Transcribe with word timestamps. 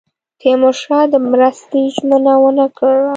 تیمورشاه 0.41 1.03
د 1.13 1.15
مرستې 1.29 1.81
ژمنه 1.95 2.33
ونه 2.41 2.65
کړه. 2.77 3.03